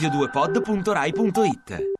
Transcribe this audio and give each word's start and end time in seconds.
radio2pod.rai.it 0.00 1.92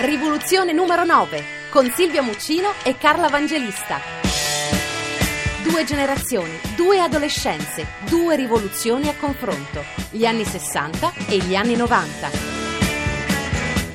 Rivoluzione 0.00 0.72
numero 0.72 1.04
9 1.04 1.44
con 1.70 1.88
Silvia 1.90 2.20
Muccino 2.20 2.72
e 2.82 2.96
Carla 2.96 3.28
Vangelista. 3.28 4.00
Due 5.62 5.84
generazioni, 5.84 6.58
due 6.74 6.98
adolescenze, 6.98 7.86
due 8.08 8.34
rivoluzioni 8.34 9.08
a 9.08 9.14
confronto, 9.14 9.84
gli 10.10 10.26
anni 10.26 10.44
60 10.44 11.12
e 11.28 11.36
gli 11.36 11.54
anni 11.54 11.76
90. 11.76 12.30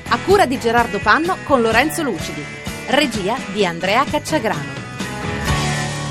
A 0.08 0.18
cura 0.20 0.46
di 0.46 0.58
Gerardo 0.58 0.98
Panno 0.98 1.36
con 1.44 1.60
Lorenzo 1.60 2.02
Lucidi. 2.02 2.42
Regia 2.86 3.36
di 3.52 3.66
Andrea 3.66 4.04
Cacciagrano. 4.04 4.75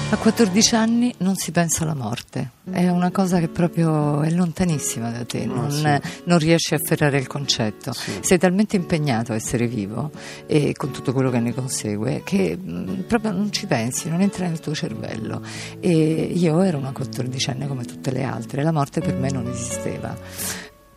A 0.07 0.17
14 0.17 0.75
anni 0.75 1.13
non 1.17 1.35
si 1.35 1.51
pensa 1.51 1.83
alla 1.83 1.95
morte, 1.95 2.51
è 2.71 2.87
una 2.89 3.09
cosa 3.09 3.39
che 3.39 3.47
proprio 3.47 4.21
è 4.21 4.29
lontanissima 4.29 5.09
da 5.09 5.25
te, 5.25 5.45
non, 5.45 5.71
sì. 5.71 5.83
non 6.25 6.37
riesci 6.37 6.73
a 6.73 6.77
afferrare 6.77 7.17
il 7.17 7.25
concetto. 7.25 7.91
Sì. 7.91 8.11
Sei 8.21 8.37
talmente 8.37 8.75
impegnato 8.75 9.33
a 9.33 9.35
essere 9.35 9.67
vivo 9.67 10.11
e 10.45 10.73
con 10.73 10.91
tutto 10.91 11.11
quello 11.11 11.31
che 11.31 11.39
ne 11.39 11.53
consegue 11.53 12.21
che 12.23 12.55
mh, 12.55 12.71
mm, 12.71 12.99
proprio 13.01 13.31
non 13.31 13.51
ci 13.51 13.65
pensi, 13.65 14.07
non 14.07 14.21
entra 14.21 14.47
nel 14.47 14.59
tuo 14.59 14.75
cervello. 14.75 15.41
E 15.79 15.91
io 15.91 16.61
ero 16.61 16.77
una 16.77 16.91
14enne 16.91 17.67
come 17.67 17.83
tutte 17.83 18.11
le 18.11 18.23
altre, 18.23 18.61
la 18.61 18.71
morte 18.71 19.01
per 19.01 19.15
me 19.15 19.31
non 19.31 19.47
esisteva 19.47 20.15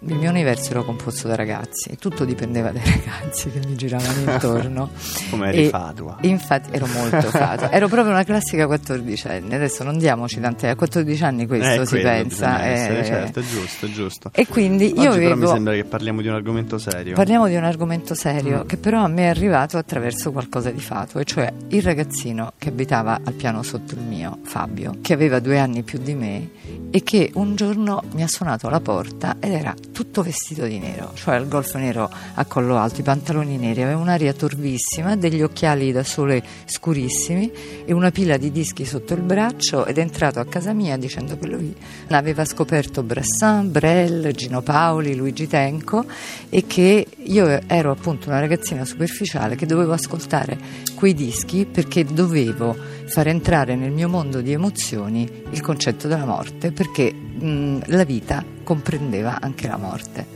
il 0.01 0.15
mio 0.15 0.30
universo 0.30 0.70
era 0.70 0.83
composto 0.83 1.27
da 1.27 1.34
ragazzi 1.34 1.88
e 1.91 1.97
tutto 1.97 2.25
dipendeva 2.25 2.70
dai 2.70 2.83
ragazzi 2.87 3.51
che 3.51 3.61
mi 3.66 3.75
giravano 3.75 4.33
intorno. 4.33 4.91
Come 5.30 5.48
eri 5.48 5.69
fatua. 5.69 6.19
Infatti 6.20 6.70
ero 6.73 6.87
molto 6.87 7.23
fatua, 7.29 7.70
ero 7.73 7.89
proprio 7.89 8.12
una 8.12 8.23
classica 8.23 8.66
14enne, 8.66 9.55
adesso 9.55 9.83
non 9.83 9.98
diamoci 9.98 10.41
tante, 10.41 10.69
a 10.69 10.77
14 10.77 11.25
anni 11.25 11.47
questo 11.47 11.83
eh, 11.83 11.86
si 11.86 11.98
pensa. 11.98 12.64
Essere, 12.64 13.00
eh, 13.00 13.05
certo, 13.05 13.41
è 13.41 13.42
giusto, 13.42 13.86
è 13.86 13.89
giusto. 13.89 14.31
E 14.34 14.47
quindi 14.47 14.86
Oggi 14.86 15.00
io 15.00 15.11
però 15.11 15.34
vedo, 15.34 15.36
mi 15.36 15.47
sembra 15.47 15.75
che 15.75 15.84
parliamo 15.84 16.20
di 16.20 16.28
un 16.28 16.34
argomento 16.34 16.78
serio. 16.78 17.14
Parliamo 17.14 17.48
di 17.48 17.56
un 17.56 17.64
argomento 17.64 18.14
serio 18.14 18.62
mm. 18.62 18.67
che 18.67 18.77
però 18.77 19.03
a 19.03 19.08
me 19.08 19.25
è 19.25 19.28
arrivato 19.28 19.78
attraverso 19.78 20.30
qualcosa 20.30 20.70
di 20.70 20.80
fatto, 20.80 21.19
e 21.19 21.25
cioè 21.25 21.53
il 21.69 21.83
ragazzino 21.83 22.53
che 22.56 22.69
abitava 22.69 23.20
al 23.25 23.33
piano 23.33 23.64
sotto 23.64 23.95
il 23.95 24.03
mio, 24.03 24.39
Fabio, 24.45 24.98
che 25.03 25.12
aveva 25.12 25.41
due 25.41 25.58
anni 25.58 25.83
più 25.83 25.98
di 25.98 26.14
me 26.14 26.51
e 26.91 27.03
che 27.03 27.30
un 27.34 27.56
giorno 27.56 28.03
mi 28.12 28.23
ha 28.23 28.28
suonato 28.28 28.69
alla 28.69 28.80
porta 28.80 29.36
ed 29.41 29.53
era 29.53 29.75
tutto 29.99 30.23
vestito 30.23 30.65
di 30.65 30.79
nero, 30.79 31.11
cioè 31.15 31.35
il 31.39 31.49
golf 31.49 31.75
nero 31.75 32.09
a 32.35 32.45
collo 32.45 32.77
alto, 32.77 33.01
i 33.01 33.03
pantaloni 33.03 33.57
neri, 33.57 33.83
aveva 33.83 33.99
un'aria 33.99 34.33
torvissima, 34.33 35.17
degli 35.17 35.43
occhiali 35.43 35.91
da 35.91 36.05
sole 36.05 36.41
scurissimi 36.67 37.51
e 37.85 37.93
una 37.93 38.13
pila 38.13 38.37
di 38.37 38.53
dischi 38.53 38.85
sotto 38.85 39.15
il 39.15 39.23
braccio 39.23 39.87
ed 39.87 39.99
è 39.99 40.01
entrato 40.01 40.39
a 40.39 40.47
casa 40.47 40.73
mia 40.73 40.97
dicendo 40.97 41.37
che 41.37 41.49
lui 41.49 41.75
aveva 42.11 42.45
scoperto 42.45 43.03
Brassin, 43.03 43.73
Brel, 43.73 44.31
Gino 44.35 44.63
Paoli, 44.63 45.17
Luigi 45.17 45.49
Tenco 45.49 46.05
e 46.49 46.65
che 46.65 47.05
io 47.17 47.61
ero 47.67 47.91
appunto 47.91 48.29
una 48.29 48.39
ragazzina 48.39 48.85
superficiale 48.85 49.57
che 49.57 49.67
dovevo 49.67 49.95
ascoltare 49.95 50.57
quei 50.95 51.13
dischi 51.13 51.67
perché 51.67 52.05
dovevo 52.05 52.77
far 53.09 53.27
entrare 53.28 53.75
nel 53.75 53.91
mio 53.91 54.09
mondo 54.09 54.41
di 54.41 54.53
emozioni 54.53 55.28
il 55.51 55.61
concetto 55.61 56.09
della 56.09 56.27
morte 56.27 56.73
perché 56.73 57.12
mh, 57.12 57.81
la 57.87 58.05
vita 58.05 58.45
comprendeva 58.62 59.39
anche 59.41 59.67
la 59.67 59.77
morte. 59.77 60.27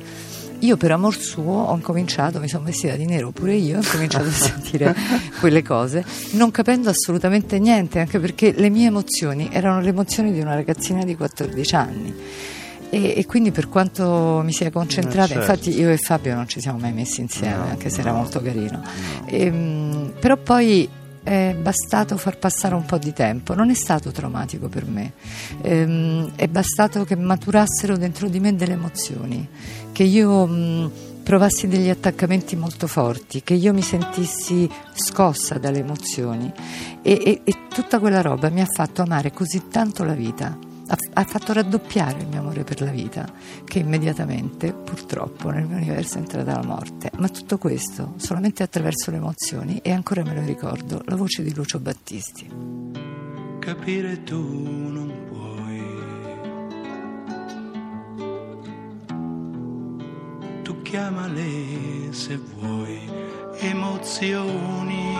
Io 0.61 0.77
per 0.77 0.93
amor 0.93 1.17
suo 1.17 1.61
ho 1.62 1.78
cominciato, 1.78 2.39
mi 2.39 2.48
sono 2.48 2.65
vestita 2.65 2.95
di 2.95 3.05
nero 3.05 3.31
pure 3.33 3.55
io, 3.55 3.81
ho 3.81 3.83
cominciato 3.91 4.28
a 4.28 4.31
sentire 4.31 4.95
quelle 5.41 5.62
cose, 5.62 6.05
non 6.33 6.53
capendo 6.53 6.89
assolutamente 6.89 7.59
niente, 7.59 7.98
anche 7.98 8.20
perché 8.20 8.53
le 8.53 8.70
mie 8.70 8.87
emozioni 8.87 9.48
erano 9.53 9.81
le 9.81 9.89
emozioni 9.89 10.33
di 10.33 10.41
una 10.41 10.55
ragazzina 10.55 11.05
di 11.05 11.17
14 11.17 11.75
anni. 11.75 12.15
E, 12.91 13.15
e, 13.17 13.27
quindi 13.27 13.50
per 13.50 13.69
quanto 13.69 14.43
mi 14.44 14.53
sia 14.53 14.71
concentrata, 14.71 15.28
certo. 15.28 15.41
infatti 15.41 15.81
io 15.81 15.91
e 15.91 15.97
Fabio 15.97 16.34
non 16.34 16.47
ci 16.47 16.60
siamo 16.60 16.78
mai 16.78 16.93
messi 16.93 17.22
insieme, 17.22 17.56
no, 17.56 17.71
anche 17.71 17.89
se 17.89 18.03
no, 18.03 18.09
era 18.09 18.16
molto 18.16 18.41
carino. 18.41 18.83
No. 18.83 19.27
E, 19.27 19.47
ehm, 19.47 20.12
però 20.21 20.37
poi 20.37 20.89
è 21.22 21.56
bastato 21.60 22.16
far 22.16 22.38
passare 22.38 22.75
un 22.75 22.84
po' 22.84 22.99
di 22.99 23.12
tempo, 23.12 23.55
non 23.55 23.71
è 23.71 23.75
stato 23.75 24.10
traumatico 24.10 24.69
per 24.69 24.87
me, 24.87 25.12
ehm, 25.62 26.33
è 26.37 26.49
bastato 26.49 27.05
che 27.05 27.16
maturassero 27.16 27.97
dentro 27.97 28.28
di 28.28 28.41
me 28.41 28.55
delle 28.55 28.72
emozioni, 28.72 29.49
che 29.93 30.03
io 30.03 30.47
mh, 30.47 30.91
provassi 31.22 31.69
degli 31.69 31.88
attaccamenti 31.88 32.56
molto 32.56 32.87
forti, 32.87 33.43
che 33.43 33.55
io 33.55 33.72
mi 33.72 33.83
sentissi 33.83 34.69
scossa 34.94 35.59
dalle 35.59 35.78
emozioni. 35.78 36.53
E, 37.03 37.12
e, 37.25 37.41
e 37.44 37.54
tutta 37.69 37.99
quella 37.99 38.21
roba 38.21 38.49
mi 38.50 38.60
ha 38.60 38.69
fatto 38.71 39.03
amare 39.03 39.33
così 39.33 39.69
tanto 39.69 40.04
la 40.04 40.15
vita 40.15 40.71
ha, 40.92 40.97
ha, 41.14 41.25
fatto 41.25 41.54
raddoppiare 41.54 42.20
il 42.20 42.28
mio 42.28 42.41
amore 42.41 42.64
per 42.64 42.82
la 42.82 42.91
vita, 42.91 43.26
che 43.64 43.78
immediatamente, 43.78 44.75
purtroppo, 44.75 45.48
nel 45.50 45.64
mio 45.64 45.76
universo 45.76 46.16
è 46.16 46.19
entrata 46.19 46.53
la 46.53 46.66
morte. 46.66 47.10
Ma 47.16 47.30
tutto 47.30 47.56
questo 47.56 48.12
solamente 48.16 48.62
attraverso 48.62 49.10
le 49.10 49.16
emozioni 49.16 49.78
e 49.82 49.91
ancora 49.91 50.22
me 50.22 50.34
lo 50.34 50.42
ricordo, 50.44 51.00
la 51.06 51.16
voce 51.16 51.42
di 51.42 51.54
Lucio 51.54 51.80
Battisti. 51.80 52.50
Capire 53.58 54.22
tu 54.22 54.38
non 54.38 55.12
puoi. 55.28 55.41
Tu 60.62 60.82
chiamale 60.82 62.12
se 62.12 62.36
vuoi 62.36 63.00
emozioni. 63.60 65.12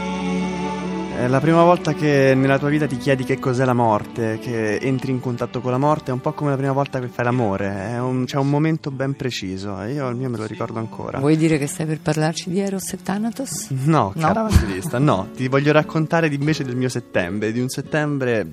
È 1.15 1.29
la 1.29 1.41
prima 1.41 1.63
volta 1.63 1.93
che 1.93 2.35
nella 2.35 2.59
tua 2.59 2.69
vita 2.69 2.87
ti 2.87 2.97
chiedi 2.97 3.23
che 3.25 3.39
cos'è 3.39 3.65
la 3.65 3.75
morte, 3.75 4.39
che 4.41 4.77
entri 4.79 5.13
in 5.13 5.21
contatto 5.21 5.61
con 5.61 5.71
la 5.71 5.79
morte, 5.79 6.11
è 6.11 6.13
un 6.15 6.21
po' 6.21 6.33
come 6.33 6.51
la 6.51 6.57
prima 6.57 6.73
volta 6.73 6.99
che 6.99 7.07
fai 7.07 7.25
l'amore, 7.25 7.97
un, 7.99 8.25
c'è 8.25 8.39
un 8.39 8.51
momento 8.51 8.91
ben 8.91 9.15
preciso, 9.15 9.81
io 9.83 10.09
il 10.09 10.17
mio 10.17 10.29
me 10.29 10.39
lo 10.39 10.47
ricordo 10.47 10.81
ancora. 10.81 11.21
Vuoi 11.21 11.37
dire 11.37 11.59
che 11.59 11.69
stai 11.69 11.87
per 11.87 12.01
parlarci 12.01 12.51
di 12.51 12.59
Eros 12.59 12.93
e 12.93 13.03
Thanatos? 13.03 13.71
No, 13.71 14.13
no? 14.15 14.21
cara 14.21 14.41
evangelista, 14.41 14.99
no, 14.99 15.29
ti 15.35 15.47
voglio 15.47 15.71
raccontare 15.71 16.27
invece 16.27 16.65
del 16.65 16.77
mio 16.77 16.89
settembre, 16.89 17.53
di 17.53 17.61
un 17.61 17.69
settembre, 17.69 18.45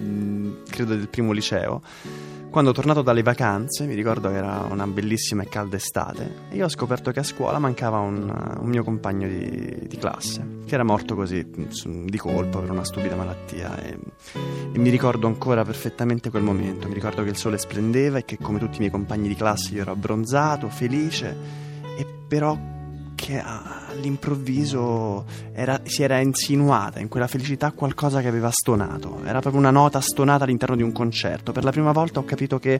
credo 0.69 0.95
del 0.95 1.07
primo 1.07 1.31
liceo 1.31 1.81
quando 2.49 2.71
tornato 2.71 3.01
dalle 3.03 3.21
vacanze, 3.21 3.85
mi 3.85 3.93
ricordo 3.93 4.29
che 4.29 4.35
era 4.35 4.65
una 4.69 4.87
bellissima 4.87 5.43
e 5.43 5.47
calda 5.47 5.75
estate, 5.75 6.47
e 6.49 6.55
io 6.55 6.65
ho 6.65 6.69
scoperto 6.69 7.11
che 7.11 7.19
a 7.19 7.23
scuola 7.23 7.59
mancava 7.59 7.99
un, 7.99 8.57
un 8.59 8.67
mio 8.67 8.83
compagno 8.83 9.27
di, 9.27 9.87
di, 9.87 9.97
classe, 9.97 10.61
che 10.65 10.73
era 10.73 10.83
morto 10.83 11.15
così, 11.15 11.47
di 11.47 12.17
colpo, 12.17 12.59
per 12.59 12.71
una 12.71 12.83
stupida 12.83 13.15
malattia. 13.15 13.79
E, 13.81 13.99
e, 14.73 14.79
mi 14.79 14.89
ricordo 14.89 15.27
ancora 15.27 15.63
perfettamente 15.63 16.31
quel 16.31 16.43
momento. 16.43 16.87
Mi 16.87 16.95
ricordo 16.95 17.23
che 17.23 17.29
il 17.29 17.37
sole 17.37 17.59
splendeva 17.59 18.17
e 18.17 18.25
che, 18.25 18.37
come 18.37 18.57
tutti 18.57 18.77
i 18.77 18.79
miei 18.79 18.91
compagni 18.91 19.27
di 19.27 19.35
classe, 19.35 19.75
io 19.75 19.81
ero 19.81 19.91
abbronzato, 19.91 20.69
felice, 20.69 21.35
e 21.97 22.05
però 22.27 22.57
che 23.19 23.41
all'improvviso 23.43 25.25
era, 25.51 25.81
si 25.83 26.03
era 26.03 26.19
insinuata 26.19 26.99
in 26.99 27.09
quella 27.09 27.27
felicità 27.27 27.71
qualcosa 27.71 28.21
che 28.21 28.27
aveva 28.29 28.49
stonato. 28.49 29.19
Era 29.25 29.41
proprio 29.41 29.59
una 29.59 29.71
nota 29.71 29.99
stonata 29.99 30.45
all'interno 30.45 30.77
di 30.77 30.83
un 30.83 30.93
concerto. 30.93 31.51
Per 31.51 31.65
la 31.65 31.71
prima 31.71 31.91
volta 31.91 32.19
ho 32.19 32.23
capito 32.23 32.59
che 32.59 32.79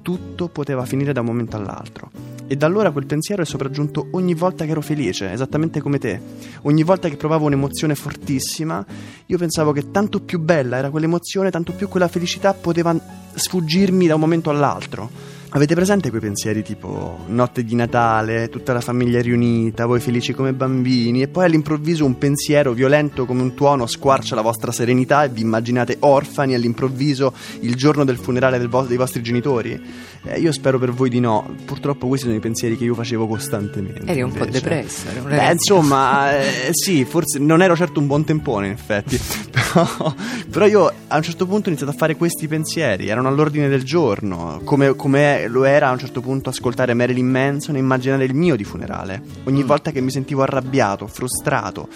tutto 0.00 0.48
poteva 0.48 0.84
finire 0.84 1.12
da 1.12 1.20
un 1.20 1.26
momento 1.26 1.56
all'altro. 1.56 2.10
E 2.46 2.56
da 2.56 2.66
allora 2.66 2.92
quel 2.92 3.06
pensiero 3.06 3.42
è 3.42 3.44
sopraggiunto 3.44 4.08
ogni 4.12 4.34
volta 4.34 4.64
che 4.64 4.70
ero 4.70 4.82
felice, 4.82 5.32
esattamente 5.32 5.80
come 5.80 5.98
te. 5.98 6.20
Ogni 6.62 6.84
volta 6.84 7.08
che 7.08 7.16
provavo 7.16 7.46
un'emozione 7.46 7.96
fortissima, 7.96 8.84
io 9.26 9.38
pensavo 9.38 9.72
che 9.72 9.90
tanto 9.90 10.20
più 10.20 10.38
bella 10.38 10.76
era 10.76 10.90
quell'emozione, 10.90 11.50
tanto 11.50 11.72
più 11.72 11.88
quella 11.88 12.08
felicità 12.08 12.54
poteva 12.54 12.96
sfuggirmi 13.34 14.06
da 14.06 14.14
un 14.14 14.20
momento 14.20 14.50
all'altro. 14.50 15.40
Avete 15.54 15.74
presente 15.74 16.08
quei 16.08 16.22
pensieri 16.22 16.62
tipo 16.62 17.24
notte 17.26 17.62
di 17.62 17.74
Natale, 17.74 18.48
tutta 18.48 18.72
la 18.72 18.80
famiglia 18.80 19.20
riunita, 19.20 19.84
voi 19.84 20.00
felici 20.00 20.32
come 20.32 20.54
bambini 20.54 21.20
e 21.20 21.28
poi 21.28 21.44
all'improvviso 21.44 22.06
un 22.06 22.16
pensiero 22.16 22.72
violento 22.72 23.26
come 23.26 23.42
un 23.42 23.52
tuono 23.52 23.84
squarcia 23.84 24.34
la 24.34 24.40
vostra 24.40 24.72
serenità 24.72 25.24
e 25.24 25.28
vi 25.28 25.42
immaginate 25.42 25.98
orfani 26.00 26.54
all'improvviso 26.54 27.34
il 27.60 27.74
giorno 27.74 28.04
del 28.04 28.16
funerale 28.16 28.56
del 28.56 28.70
vo- 28.70 28.86
dei 28.86 28.96
vostri 28.96 29.20
genitori? 29.20 29.78
Eh, 30.24 30.38
io 30.38 30.52
spero 30.52 30.78
per 30.78 30.92
voi 30.92 31.10
di 31.10 31.18
no, 31.18 31.52
purtroppo 31.64 32.06
questi 32.06 32.26
sono 32.26 32.38
i 32.38 32.40
pensieri 32.40 32.76
che 32.76 32.84
io 32.84 32.94
facevo 32.94 33.26
costantemente. 33.26 34.04
Eri 34.06 34.22
un 34.22 34.28
invece. 34.28 34.44
po' 34.44 34.50
depresso. 34.52 35.08
Eri 35.08 35.18
un 35.18 35.24
Beh, 35.26 35.50
insomma, 35.50 36.38
eh, 36.38 36.68
sì, 36.70 37.04
forse 37.04 37.40
non 37.40 37.60
ero 37.60 37.74
certo 37.74 37.98
un 37.98 38.06
buon 38.06 38.24
tempone 38.24 38.66
in 38.66 38.72
effetti, 38.72 39.18
però, 39.50 40.14
però, 40.48 40.66
io 40.66 40.92
a 41.08 41.16
un 41.16 41.22
certo 41.22 41.44
punto 41.46 41.66
ho 41.66 41.68
iniziato 41.68 41.92
a 41.92 41.96
fare 41.96 42.14
questi 42.14 42.46
pensieri, 42.46 43.08
erano 43.08 43.26
all'ordine 43.26 43.68
del 43.68 43.82
giorno, 43.82 44.60
come, 44.62 44.94
come 44.94 45.48
lo 45.48 45.64
era 45.64 45.88
a 45.88 45.92
un 45.92 45.98
certo 45.98 46.20
punto 46.20 46.50
ascoltare 46.50 46.94
Marilyn 46.94 47.28
Manson 47.28 47.74
e 47.74 47.80
immaginare 47.80 48.24
il 48.24 48.34
mio 48.34 48.54
di 48.54 48.64
funerale. 48.64 49.20
Ogni 49.44 49.64
mm. 49.64 49.66
volta 49.66 49.90
che 49.90 50.00
mi 50.00 50.12
sentivo 50.12 50.42
arrabbiato, 50.42 51.08
frustrato, 51.08 51.88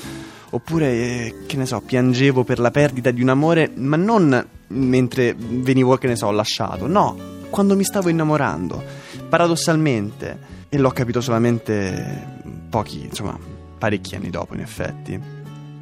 oppure, 0.50 0.86
eh, 0.86 1.34
che 1.46 1.56
ne 1.56 1.66
so, 1.66 1.80
piangevo 1.80 2.42
per 2.42 2.58
la 2.58 2.72
perdita 2.72 3.12
di 3.12 3.22
un 3.22 3.28
amore, 3.28 3.70
ma 3.76 3.96
non 3.96 4.46
mentre 4.68 5.32
venivo, 5.38 5.96
che 5.96 6.08
ne 6.08 6.16
so, 6.16 6.28
lasciato, 6.32 6.88
no, 6.88 7.34
quando 7.50 7.76
mi 7.76 7.84
stavo 7.84 8.08
innamorando. 8.08 8.82
Paradossalmente, 9.28 10.38
e 10.68 10.78
l'ho 10.78 10.90
capito 10.90 11.20
solamente 11.20 12.40
pochi, 12.68 13.04
insomma, 13.04 13.38
parecchi 13.78 14.14
anni 14.14 14.30
dopo, 14.30 14.54
in 14.54 14.60
effetti 14.60 15.36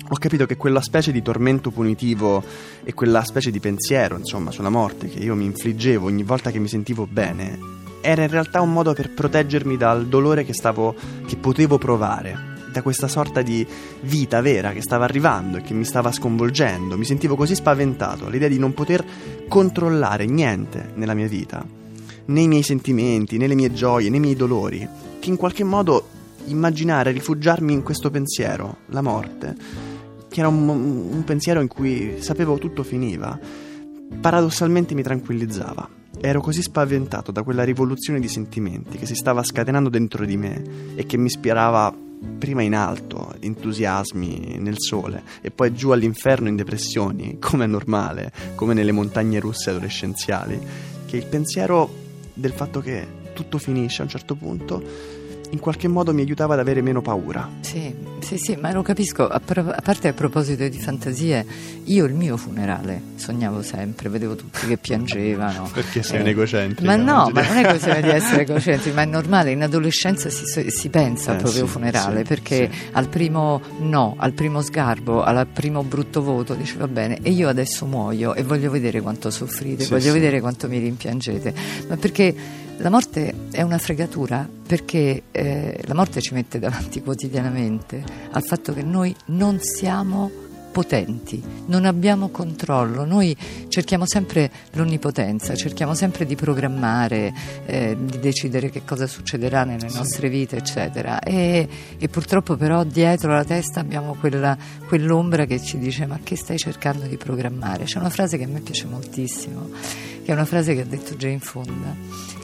ho 0.07 0.17
capito 0.19 0.45
che 0.45 0.57
quella 0.57 0.83
specie 0.83 1.13
di 1.13 1.23
tormento 1.23 1.71
punitivo 1.71 2.43
e 2.85 2.93
quella 2.93 3.25
specie 3.25 3.51
di 3.51 3.59
pensiero, 3.59 4.19
insomma, 4.19 4.51
sulla 4.51 4.69
morte 4.69 5.09
che 5.09 5.19
io 5.19 5.35
mi 5.35 5.47
infliggevo 5.47 6.07
ogni 6.07 6.23
volta 6.23 6.51
che 6.51 6.59
mi 6.59 6.69
sentivo 6.69 7.07
bene, 7.07 7.59
era 8.03 8.23
in 8.23 8.29
realtà 8.29 8.61
un 8.61 8.73
modo 8.73 8.93
per 8.93 9.11
proteggermi 9.11 9.79
dal 9.79 10.07
dolore 10.07 10.45
che 10.45 10.53
stavo 10.53 10.95
che 11.27 11.37
potevo 11.37 11.79
provare, 11.79 12.54
da 12.75 12.83
questa 12.83 13.07
sorta 13.07 13.41
di 13.41 13.65
vita 14.01 14.41
vera 14.41 14.73
che 14.73 14.83
stava 14.83 15.05
arrivando 15.05 15.59
e 15.59 15.63
che 15.63 15.75
mi 15.75 15.85
stava 15.85 16.11
sconvolgendo. 16.11 16.99
Mi 16.99 17.05
sentivo 17.05 17.37
così 17.37 17.55
spaventato 17.55 18.27
all'idea 18.27 18.49
di 18.49 18.59
non 18.59 18.75
poter 18.75 19.05
controllare 19.47 20.27
niente 20.27 20.91
nella 20.97 21.15
mia 21.15 21.29
vita, 21.29 21.65
né 22.27 22.41
i 22.41 22.49
miei 22.49 22.65
sentimenti, 22.65 23.39
né 23.39 23.47
le 23.47 23.55
mie 23.55 23.73
gioie, 23.73 24.11
né 24.11 24.17
i 24.17 24.21
miei 24.21 24.35
dolori, 24.35 24.87
che 25.21 25.29
in 25.29 25.37
qualche 25.37 25.63
modo 25.63 26.09
immaginare 26.47 27.13
rifugiarmi 27.13 27.73
in 27.73 27.83
questo 27.83 28.11
pensiero, 28.11 28.79
la 28.87 29.03
morte, 29.03 29.55
che 30.29 30.41
era 30.41 30.49
un, 30.49 30.69
un 30.69 31.23
pensiero 31.25 31.61
in 31.61 31.69
cui 31.69 32.17
sapevo 32.19 32.59
tutto 32.59 32.83
finiva, 32.83 33.39
paradossalmente 34.21 34.95
mi 34.95 35.03
tranquillizzava. 35.03 35.89
Ero 36.21 36.41
così 36.41 36.61
spaventato 36.61 37.31
da 37.31 37.45
quella 37.45 37.63
rivoluzione 37.63 38.19
di 38.19 38.29
sentimenti 38.29 38.99
che 38.99 39.07
si 39.07 39.15
stava 39.15 39.45
scatenando 39.45 39.89
dentro 39.89 40.25
di 40.25 40.37
me 40.37 40.63
e 40.97 41.07
che 41.07 41.17
mi 41.17 41.27
ispirava 41.27 41.95
prima 42.39 42.63
in 42.63 42.75
alto, 42.75 43.35
entusiasmi 43.41 44.57
nel 44.59 44.77
sole 44.79 45.23
e 45.41 45.51
poi 45.51 45.73
giù 45.73 45.91
all'inferno 45.91 46.49
in 46.49 46.57
depressioni, 46.57 47.39
come 47.41 47.65
è 47.65 47.69
normale, 47.69 48.33
come 48.55 48.75
nelle 48.75 48.93
montagne 48.93 49.41
russe 49.41 49.71
adolescenziali, 49.71 50.61
che 51.07 51.17
il 51.17 51.27
pensiero 51.27 52.03
del 52.33 52.53
fatto 52.53 52.81
che 52.81 53.23
tutto 53.33 53.59
finisce 53.59 54.01
a 54.01 54.05
un 54.05 54.11
certo 54.11 54.35
punto 54.35 55.23
in 55.51 55.59
qualche 55.59 55.89
modo 55.89 56.13
mi 56.13 56.23
aiutava 56.23 56.55
ad 56.55 56.61
avere 56.61 56.83
meno 56.83 57.01
paura. 57.01 57.49
Sì, 57.61 57.95
sì, 58.21 58.39
sì, 58.39 58.57
ma 58.57 58.73
lo 58.73 58.83
capisco. 58.83 59.29
A, 59.29 59.41
pro- 59.41 59.71
a, 59.71 59.81
parte 59.83 60.09
a 60.09 60.13
proposito 60.13 60.67
di 60.67 60.79
fantasie, 60.79 61.47
io 61.85 62.05
il 62.07 62.15
mio 62.15 62.37
funerale 62.37 63.01
sognavo 63.17 63.63
sempre, 63.63 64.09
vedevo 64.09 64.35
tutti 64.35 64.67
che 64.67 64.77
piangevano. 64.79 65.69
Perché 65.73 66.03
sei 66.03 66.19
eh, 66.19 66.23
un 66.23 66.29
egocentrico? 66.29 66.85
Ma 66.85 66.97
no, 66.97 67.31
ma 67.33 67.47
non 67.47 67.57
è 67.59 67.67
questione 67.67 68.03
di 68.03 68.09
essere 68.09 68.43
egocentrico, 68.49 68.97
ma 68.97 69.03
è 69.03 69.07
normale. 69.07 69.51
In 69.53 69.63
adolescenza 69.63 70.29
si, 70.29 70.71
si 70.71 70.89
pensa 70.89 71.31
eh, 71.31 71.35
al 71.35 71.43
proprio 71.43 71.67
sì, 71.67 71.71
funerale 71.71 72.19
sì, 72.19 72.25
perché 72.25 72.71
sì. 72.73 72.79
al 72.93 73.09
primo 73.09 73.61
no, 73.79 74.15
al 74.19 74.33
primo 74.33 74.61
sgarbo, 74.61 75.23
al 75.23 75.47
primo 75.47 75.83
brutto 75.83 76.23
voto, 76.23 76.55
dice 76.55 76.77
va 76.79 76.89
bene, 76.89 77.19
e 77.23 77.31
io 77.31 77.49
adesso 77.49 77.87
muoio 77.87 78.35
e 78.35 78.43
voglio 78.43 78.71
vedere 78.71 79.01
quanto 79.01 79.31
soffrite, 79.31 79.87
voglio 79.87 80.13
vedere 80.13 80.41
quanto 80.41 80.69
mi 80.69 80.79
rimpiangete. 80.79 81.55
Ma 81.89 81.97
perché 81.97 82.63
la 82.79 82.91
morte 82.91 83.35
è 83.51 83.63
una 83.63 83.79
fregatura 83.79 84.49
perché 84.67 85.25
eh, 85.31 85.81
la 85.85 85.95
morte 85.95 86.21
ci 86.21 86.35
mette 86.35 86.59
davanti 86.59 87.03
quotidianamente 87.03 88.03
al 88.31 88.43
fatto 88.43 88.73
che 88.73 88.83
noi 88.83 89.15
non 89.27 89.59
siamo 89.61 90.44
potenti, 90.75 91.41
non 91.67 91.85
abbiamo 91.85 92.31
controllo, 92.31 93.05
noi 93.05 93.37
cerchiamo 93.69 94.07
sempre 94.07 94.51
l'onnipotenza, 94.73 95.55
cerchiamo 95.55 95.95
sempre 95.95 96.27
di 96.27 96.35
programmare, 96.35 97.33
eh, 97.65 97.97
di 97.97 98.19
decidere 98.19 98.71
che 98.71 98.83
cosa 98.85 99.07
succederà 99.07 99.63
nelle 99.63 99.89
nostre 99.95 100.29
vite, 100.29 100.57
eccetera. 100.57 101.21
E, 101.21 101.69
e 101.97 102.09
purtroppo 102.09 102.57
però 102.57 102.83
dietro 102.83 103.33
la 103.33 103.45
testa 103.45 103.79
abbiamo 103.79 104.17
quella, 104.19 104.59
quell'ombra 104.89 105.45
che 105.45 105.63
ci 105.63 105.79
dice 105.79 106.07
ma 106.07 106.19
che 106.21 106.35
stai 106.35 106.59
cercando 106.59 107.07
di 107.07 107.17
programmare? 107.17 107.85
C'è 107.85 108.01
una 108.01 108.11
frase 108.11 108.37
che 108.37 108.43
a 108.43 108.49
me 108.49 108.59
piace 108.59 108.87
moltissimo, 108.87 109.69
che 110.25 110.27
è 110.27 110.33
una 110.33 110.45
frase 110.45 110.75
che 110.75 110.81
ha 110.81 110.87
detto 110.87 111.15
Jane 111.15 111.39
Fonda, 111.39 111.95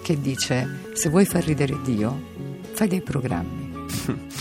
che 0.04 0.20
dice 0.20 0.82
se 0.92 1.08
vuoi 1.08 1.24
far 1.24 1.42
ridere 1.42 1.76
Dio, 1.82 2.28
fai 2.74 2.86
dei 2.86 3.00
programmi. 3.00 3.88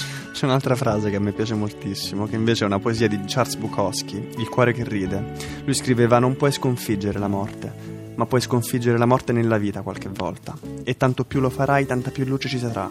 C'è 0.39 0.45
un'altra 0.45 0.77
frase 0.77 1.09
che 1.09 1.17
a 1.17 1.19
me 1.19 1.33
piace 1.33 1.53
moltissimo, 1.53 2.25
che 2.25 2.37
invece 2.37 2.63
è 2.63 2.67
una 2.67 2.79
poesia 2.79 3.09
di 3.09 3.19
Charles 3.25 3.57
Bukowski, 3.57 4.29
Il 4.37 4.47
cuore 4.47 4.71
che 4.71 4.85
ride. 4.85 5.33
Lui 5.65 5.73
scriveva: 5.73 6.17
Non 6.17 6.37
puoi 6.37 6.53
sconfiggere 6.53 7.19
la 7.19 7.27
morte, 7.27 7.73
ma 8.15 8.25
puoi 8.25 8.39
sconfiggere 8.39 8.97
la 8.97 9.05
morte 9.05 9.33
nella 9.33 9.57
vita 9.57 9.81
qualche 9.81 10.07
volta. 10.07 10.57
E 10.85 10.95
tanto 10.95 11.25
più 11.25 11.41
lo 11.41 11.49
farai, 11.49 11.85
tanta 11.85 12.09
più 12.09 12.23
luce 12.23 12.47
ci 12.47 12.57
sarà. 12.57 12.89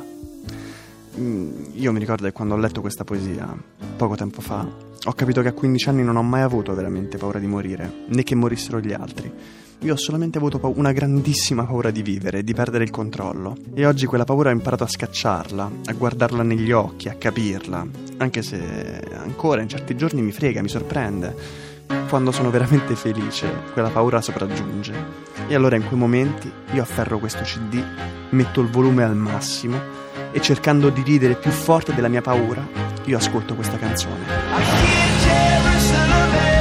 Io 1.15 1.93
mi 1.93 1.99
ricordo 1.99 2.27
che 2.27 2.33
quando 2.33 2.53
ho 2.53 2.59
letto 2.59 2.83
questa 2.83 3.05
poesia, 3.05 3.57
poco 3.97 4.15
tempo 4.15 4.43
fa, 4.43 4.69
ho 5.05 5.13
capito 5.15 5.41
che 5.41 5.49
a 5.49 5.53
15 5.53 5.89
anni 5.89 6.05
non 6.05 6.17
ho 6.17 6.23
mai 6.23 6.43
avuto 6.43 6.75
veramente 6.75 7.17
paura 7.17 7.39
di 7.39 7.47
morire, 7.47 8.05
né 8.09 8.25
che 8.25 8.35
morissero 8.35 8.79
gli 8.79 8.93
altri. 8.93 9.33
Io 9.83 9.93
ho 9.93 9.97
solamente 9.97 10.39
avuto 10.39 10.59
pa- 10.59 10.67
una 10.67 10.91
grandissima 10.91 11.65
paura 11.65 11.91
di 11.91 12.03
vivere, 12.03 12.43
di 12.43 12.53
perdere 12.53 12.83
il 12.83 12.91
controllo. 12.91 13.57
E 13.75 13.87
oggi 13.87 14.07
quella 14.07 14.25
paura 14.25 14.49
ho 14.51 14.53
imparato 14.53 14.83
a 14.83 14.89
scacciarla, 14.89 15.71
a 15.85 15.93
guardarla 15.93 16.43
negli 16.43 16.73
occhi, 16.73 17.09
a 17.09 17.15
capirla. 17.15 17.87
Anche 18.17 18.43
se 18.43 19.01
ancora 19.17 19.63
in 19.63 19.69
certi 19.69 19.97
giorni 19.97 20.21
mi 20.21 20.33
frega, 20.33 20.63
mi 20.63 20.69
sorprende. 20.69 21.33
Quando 22.09 22.33
sono 22.33 22.51
veramente 22.51 22.97
felice, 22.97 23.49
quella 23.73 23.91
paura 23.91 24.21
sopraggiunge. 24.21 24.93
E 25.47 25.55
allora 25.55 25.77
in 25.77 25.87
quei 25.87 25.99
momenti 25.99 26.51
io 26.73 26.83
afferro 26.83 27.19
questo 27.19 27.43
CD, 27.45 27.81
metto 28.31 28.61
il 28.61 28.69
volume 28.69 29.05
al 29.05 29.15
massimo 29.15 29.79
e 30.33 30.41
cercando 30.41 30.91
di 30.91 31.03
ridere 31.03 31.37
più 31.37 31.53
forte 31.53 31.95
della 31.95 32.09
mia 32.09 32.21
paura, 32.21 32.67
io 33.05 33.17
ascolto 33.17 33.55
questa 33.55 33.79
canzone. 33.79 34.27
missionaries 35.73 36.58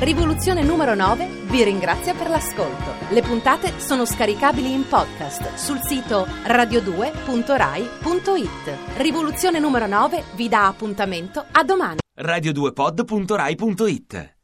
Rivoluzione 0.00 0.62
numero 0.62 0.94
9 0.94 1.26
vi 1.50 1.64
ringrazia 1.64 2.14
per 2.14 2.28
l'ascolto. 2.28 2.94
Le 3.10 3.20
puntate 3.20 3.80
sono 3.80 4.04
scaricabili 4.04 4.72
in 4.72 4.86
podcast 4.86 5.54
sul 5.54 5.80
sito 5.82 6.24
radio2.rai.it. 6.44 8.96
Rivoluzione 8.96 9.58
numero 9.58 9.88
9 9.88 10.22
vi 10.36 10.48
dà 10.48 10.68
appuntamento 10.68 11.44
a 11.50 11.64
domani. 11.64 11.98
radio2pod.rai.it 12.16 14.37